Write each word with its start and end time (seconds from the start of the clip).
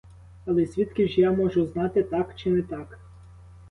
Але 0.45 0.65
звідки 0.65 1.07
ж 1.07 1.21
я 1.21 1.31
можу 1.31 1.65
знати, 1.65 2.03
так 2.03 2.35
чи 2.35 2.49
не 2.49 2.61
так? 2.61 2.99